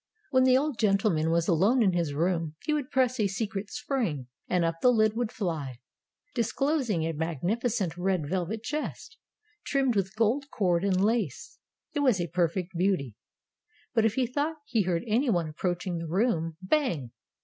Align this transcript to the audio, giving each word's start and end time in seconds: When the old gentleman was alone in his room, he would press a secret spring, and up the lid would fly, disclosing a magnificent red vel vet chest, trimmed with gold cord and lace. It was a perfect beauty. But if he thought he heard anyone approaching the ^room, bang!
When 0.31 0.45
the 0.45 0.57
old 0.57 0.79
gentleman 0.79 1.29
was 1.29 1.47
alone 1.47 1.83
in 1.83 1.93
his 1.93 2.15
room, 2.15 2.55
he 2.63 2.73
would 2.73 2.89
press 2.89 3.19
a 3.19 3.27
secret 3.27 3.69
spring, 3.69 4.29
and 4.47 4.65
up 4.65 4.77
the 4.81 4.89
lid 4.89 5.13
would 5.15 5.31
fly, 5.31 5.75
disclosing 6.33 7.03
a 7.05 7.13
magnificent 7.13 7.95
red 7.97 8.27
vel 8.27 8.47
vet 8.47 8.63
chest, 8.63 9.17
trimmed 9.63 9.95
with 9.95 10.15
gold 10.15 10.45
cord 10.49 10.83
and 10.83 11.05
lace. 11.05 11.59
It 11.93 11.99
was 11.99 12.19
a 12.19 12.25
perfect 12.27 12.75
beauty. 12.75 13.13
But 13.93 14.05
if 14.05 14.15
he 14.15 14.25
thought 14.25 14.55
he 14.65 14.81
heard 14.81 15.03
anyone 15.05 15.47
approaching 15.49 15.99
the 15.99 16.05
^room, 16.07 16.55
bang! 16.63 17.11